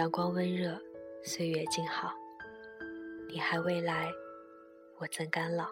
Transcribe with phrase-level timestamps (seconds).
[0.00, 0.80] 阳光温热，
[1.22, 2.10] 岁月静好。
[3.28, 4.10] 你还未来，
[4.96, 5.66] 我怎敢老？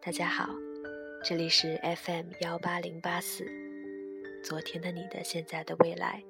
[0.00, 0.48] 大家好，
[1.22, 3.46] 这里是 FM 幺八零八四，
[4.42, 6.20] 昨天的你的现在的未来，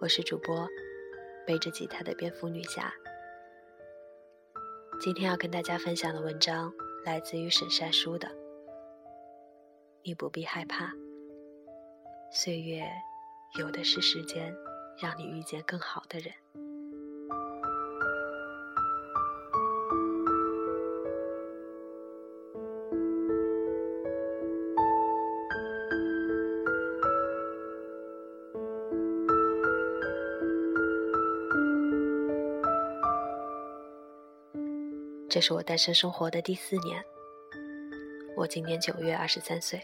[0.00, 0.66] 我是主播
[1.46, 2.90] 背着吉他的蝙蝠女侠。
[5.02, 6.72] 今天要跟大家分享的文章
[7.04, 8.28] 来自于沈善书的，
[10.04, 10.92] 你不必害怕，
[12.30, 12.84] 岁月
[13.58, 14.54] 有的是时间，
[15.02, 16.32] 让你遇见更好的人。
[35.32, 37.02] 这是我单身生活的第四年，
[38.36, 39.80] 我今年九月二十三岁。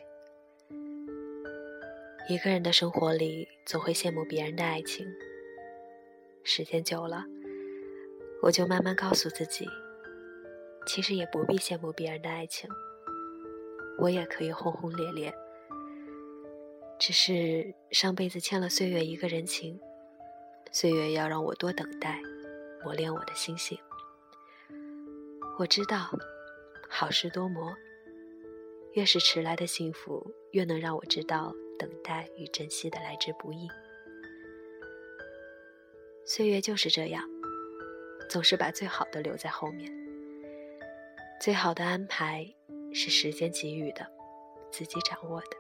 [2.29, 5.07] 一个人的生活里，总会羡慕别人的爱情。
[6.45, 7.25] 时间久了，
[8.43, 9.67] 我就慢慢告诉自己，
[10.87, 12.69] 其实也不必羡慕别人的爱情，
[13.99, 15.35] 我也可以轰轰烈烈。
[16.99, 19.81] 只是上辈子欠了岁月一个人情，
[20.73, 22.21] 岁月要让我多等待，
[22.85, 23.79] 磨练我的心性。
[25.59, 26.17] 我知道，
[26.89, 27.77] 好事多磨。
[28.93, 33.69] 越是迟来的幸福，越能让我知道等待与珍惜的来之不易。
[36.25, 37.25] 岁月就是这样，
[38.31, 39.93] 总是把最好的留在后面。
[41.41, 42.47] 最好的安排
[42.95, 44.07] 是时间给予的，
[44.71, 45.57] 自己掌握的。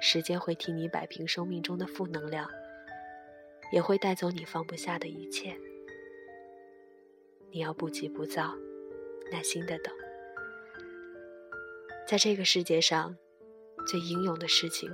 [0.00, 2.48] 时间会替你摆平生命中的负能量，
[3.72, 5.56] 也会带走你放不下的一切。
[7.52, 8.54] 你要不急不躁，
[9.32, 9.92] 耐心的等。
[12.06, 13.16] 在这个世界上，
[13.86, 14.88] 最英勇的事情，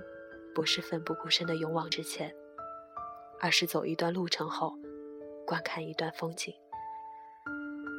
[0.55, 2.35] 不是奋不顾身的勇往直前，
[3.41, 4.75] 而是走一段路程后，
[5.47, 6.55] 观看一段风景，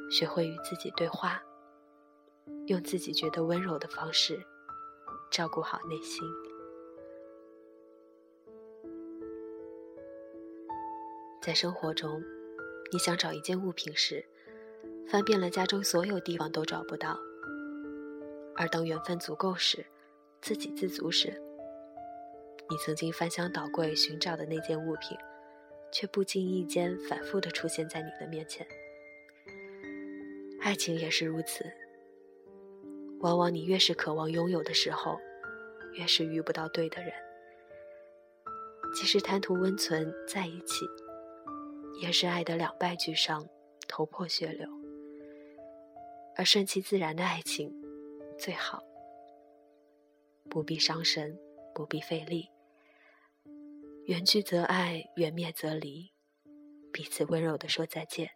[0.09, 1.44] 学会与自己对话，
[2.66, 4.44] 用自己觉得温柔的方式，
[5.29, 6.24] 照顾好内心。
[11.44, 12.24] 在生活中，
[12.91, 14.25] 你想找一件物品时，
[15.09, 17.18] 翻遍了家中所有地方都找不到，
[18.56, 19.85] 而当缘分足够时，
[20.41, 21.41] 自给自足时，
[22.69, 25.18] 你曾经翻箱倒柜寻找的那件物品，
[25.94, 28.68] 却不经意间反复的出现在你的面前。
[30.59, 31.63] 爱情也是如此，
[33.22, 35.18] 往往你越是渴望拥有的时候，
[35.94, 37.13] 越是遇不到对的人。
[38.94, 40.85] 即使贪图温存在一起，
[42.01, 43.47] 也是爱得两败俱伤，
[43.88, 44.68] 头破血流。
[46.37, 47.73] 而顺其自然的爱情
[48.37, 48.83] 最好，
[50.47, 51.35] 不必伤神，
[51.73, 52.51] 不必费力。
[54.05, 56.13] 缘聚则爱，缘灭则离，
[56.93, 58.29] 彼此温柔的说再见。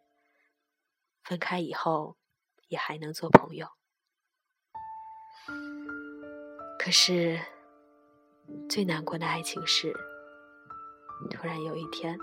[1.24, 2.18] 分开以后，
[2.70, 3.68] 也还能做朋友。
[6.80, 7.40] 可是，
[8.68, 9.94] 最难过的爱情是，
[11.30, 12.18] 突然有一天，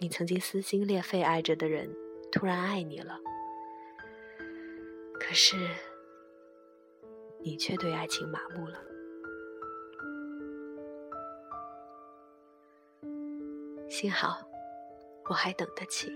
[0.00, 1.94] 你曾经撕心裂肺爱着的人，
[2.32, 3.20] 突然爱你了。
[5.18, 5.56] 可是，
[7.40, 8.80] 你却对爱情麻木了。
[13.88, 14.46] 幸好，
[15.28, 16.12] 我还等得起，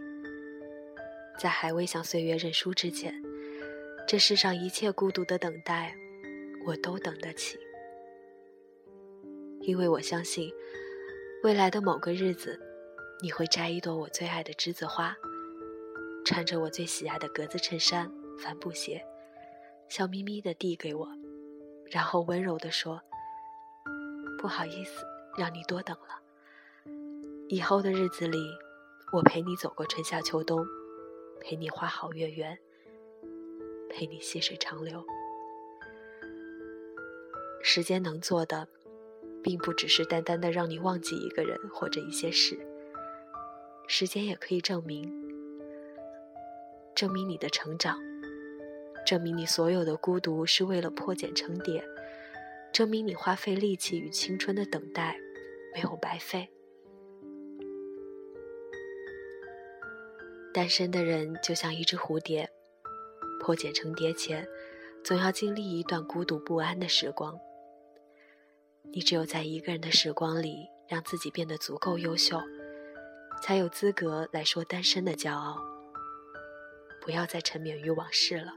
[1.38, 3.14] 在还未向岁月认输之前，
[4.06, 5.94] 这世上一切孤独的等待，
[6.66, 7.58] 我都等得起。
[9.60, 10.52] 因为我相信，
[11.42, 12.58] 未来的某个日子，
[13.22, 15.16] 你会摘一朵我最爱的栀子花，
[16.24, 18.10] 穿着我最喜爱的格子衬衫。
[18.42, 19.04] 帆布鞋，
[19.88, 21.08] 笑眯眯的递给我，
[21.90, 23.03] 然后温柔的说
[24.41, 25.04] ：“不好意思，
[25.36, 26.20] 让你多等了。
[27.48, 28.38] 以后的日子里，
[29.12, 30.65] 我陪你走过春夏秋冬，
[31.41, 32.59] 陪你花好月圆，
[33.91, 35.04] 陪你细水长流。
[37.62, 38.66] 时间能做的，
[39.42, 42.59] 并不只是单单的让你忘记一个人或者一些事。
[43.86, 45.12] 时间也可以证明，
[46.94, 48.00] 证明你的成长。”
[49.10, 51.84] 证明你所有的孤独是为了破茧成蝶，
[52.72, 55.18] 证明你花费力气与青春的等待
[55.74, 56.48] 没有白费。
[60.54, 62.48] 单身的人就像一只蝴蝶，
[63.41, 64.47] 破茧成蝶前，
[65.03, 67.36] 总要经历一段孤独不安的时光。
[68.92, 72.41] 你只有在一个人的时光里，让自己变得足够优秀，
[73.42, 75.60] 才有资格来说单身的骄傲。
[77.01, 78.53] 不要再沉湎于往事了，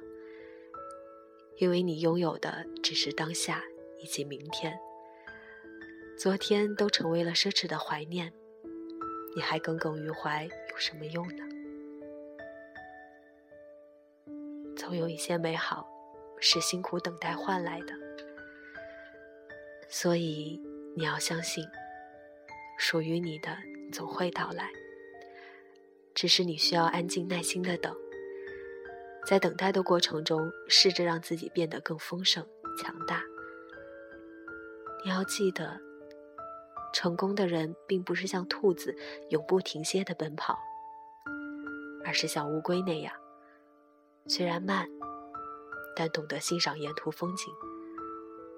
[1.58, 3.64] 因为你拥有的只是当下
[4.00, 4.78] 以及明天，
[6.18, 8.34] 昨天都成为了奢侈的怀念，
[9.36, 11.44] 你还耿耿于怀有什么用呢？
[14.76, 15.88] 总有一些美好，
[16.40, 17.94] 是辛苦等待换来的，
[19.88, 20.60] 所以
[20.96, 21.66] 你要相信，
[22.78, 23.56] 属于你的
[23.92, 24.70] 总会到来。
[26.14, 27.96] 只是你需要安静耐心的等，
[29.26, 32.46] 在等待的过程中，试着让自己变得更丰盛、
[32.78, 33.24] 强大。
[35.04, 35.80] 你要记得，
[36.94, 38.96] 成功的人并不是像兔子
[39.30, 40.60] 永不停歇的奔跑，
[42.06, 43.14] 而是像乌龟那样，
[44.28, 44.88] 虽然慢，
[45.96, 47.54] 但懂得欣赏沿途风景，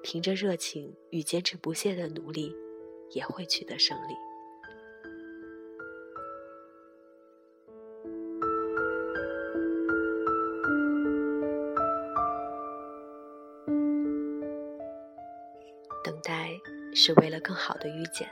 [0.04, 2.56] 凭着热情与坚持不懈的努力，
[3.12, 4.25] 也会取得胜利。
[16.06, 16.52] 等待
[16.94, 18.30] 是为了更好的遇见，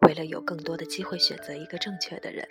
[0.00, 2.48] 为了有更多的机会选择一个正确的人。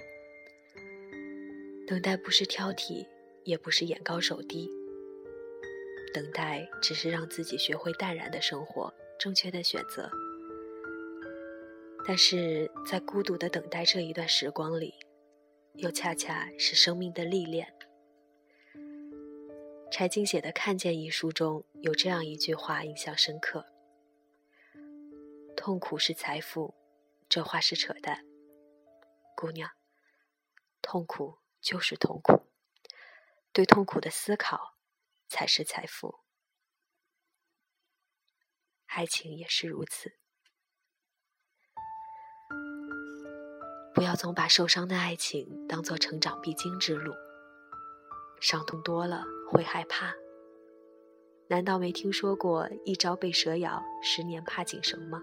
[1.87, 3.07] 等待不是挑剔，
[3.43, 4.69] 也不是眼高手低。
[6.13, 10.11] 等待只是让自己学会淡然的生活，正确的选择。
[12.05, 14.93] 但是在孤独的等待这一段时光里，
[15.73, 17.73] 又恰恰是生命的历练。
[19.89, 23.65] 柴静写的《看见》一书中有这样一句话，印象深刻。
[25.65, 26.75] 痛苦是财富，
[27.29, 28.25] 这话是扯淡。
[29.33, 29.69] 姑娘，
[30.81, 32.51] 痛苦就是痛苦，
[33.53, 34.75] 对痛苦的思考
[35.29, 36.19] 才是财富。
[38.87, 40.17] 爱情也是如此，
[43.95, 47.13] 不要总把受伤的爱情当做成长必经之路。
[48.41, 50.13] 伤痛多了会害怕，
[51.47, 55.21] 难道没听说过一朝被蛇咬，十年怕井绳吗？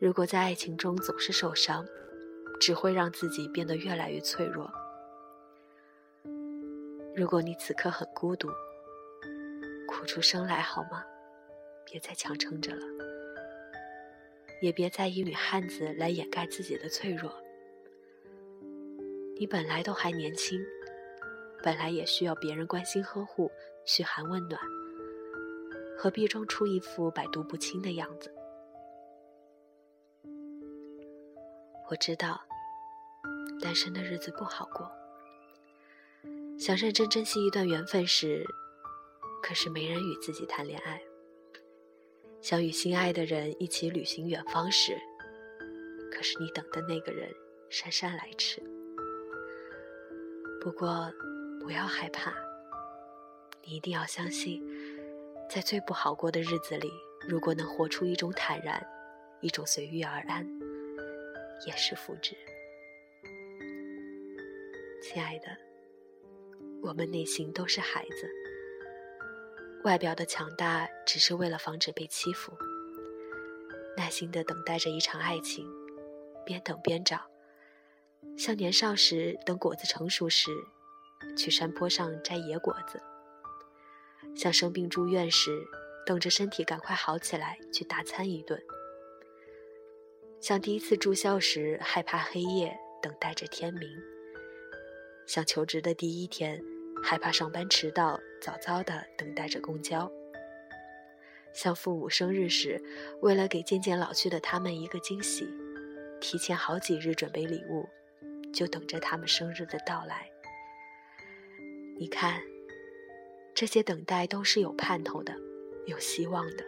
[0.00, 1.84] 如果在爱情中总是受伤，
[2.60, 4.70] 只会让自己变得越来越脆弱。
[7.16, 8.48] 如果你此刻很孤独，
[9.88, 11.04] 哭出声来好吗？
[11.84, 12.86] 别再强撑着了，
[14.62, 17.32] 也别再以女汉子来掩盖自己的脆弱。
[19.36, 20.60] 你本来都还年轻，
[21.60, 23.50] 本来也需要别人关心呵护、
[23.84, 24.60] 嘘寒问暖，
[25.96, 28.32] 何必装出一副百毒不侵的样子？
[31.90, 32.38] 我知道，
[33.62, 34.92] 单身的日子不好过。
[36.58, 38.44] 想认真珍惜一段缘分时，
[39.42, 40.98] 可是没人与自己谈恋爱；
[42.42, 44.98] 想与心爱的人一起旅行远方时，
[46.12, 47.26] 可是你等的那个人
[47.70, 48.62] 姗姗来迟。
[50.60, 51.10] 不过，
[51.58, 52.34] 不要害怕，
[53.62, 54.62] 你一定要相信，
[55.48, 56.92] 在最不好过的日子里，
[57.26, 58.86] 如果能活出一种坦然，
[59.40, 60.46] 一种随遇而安。
[61.66, 62.34] 也是福祉，
[65.02, 65.46] 亲爱的，
[66.82, 68.30] 我们内心都是孩子，
[69.84, 72.52] 外表的强大只是为了防止被欺负，
[73.96, 75.68] 耐心的等待着一场爱情，
[76.46, 77.28] 边等边找，
[78.36, 80.50] 像年少时等果子成熟时，
[81.36, 83.02] 去山坡上摘野果子，
[84.36, 85.66] 像生病住院时，
[86.06, 88.62] 等着身体赶快好起来去大餐一顿。
[90.40, 93.88] 像第一次住校时，害怕黑夜，等待着天明；
[95.26, 96.62] 像求职的第一天，
[97.02, 100.08] 害怕上班迟到，早早的等待着公交；
[101.52, 102.80] 像父母生日时，
[103.20, 105.48] 为了给渐渐老去的他们一个惊喜，
[106.20, 107.88] 提前好几日准备礼物，
[108.52, 110.30] 就等着他们生日的到来。
[111.98, 112.40] 你看，
[113.52, 115.34] 这些等待都是有盼头的，
[115.86, 116.64] 有希望的，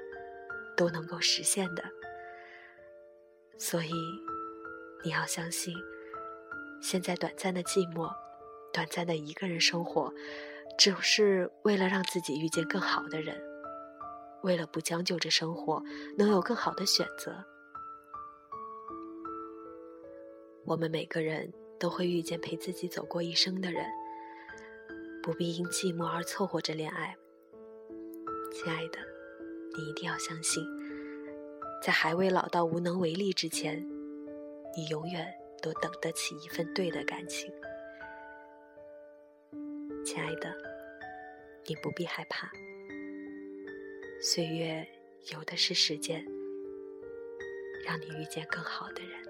[0.76, 1.84] 都能够实现的。
[3.62, 3.92] 所以，
[5.04, 5.74] 你要相信，
[6.80, 8.10] 现在短暂的寂寞，
[8.72, 10.10] 短暂的一个人生活，
[10.78, 13.38] 只是为了让自己遇见更好的人，
[14.42, 15.82] 为了不将就着生活，
[16.16, 17.44] 能有更好的选择。
[20.64, 23.84] 我们每个人都会遇见陪自己走过一生的人，
[25.22, 27.14] 不必因寂寞而凑合着恋爱。
[28.54, 28.98] 亲爱的，
[29.76, 30.79] 你一定要相信。
[31.82, 33.80] 在还未老到无能为力之前，
[34.76, 35.32] 你永远
[35.62, 37.50] 都等得起一份对的感情，
[40.04, 40.54] 亲爱的，
[41.64, 42.50] 你不必害怕，
[44.20, 44.87] 岁月
[45.32, 46.22] 有的是时间，
[47.87, 49.29] 让你遇见更好的人。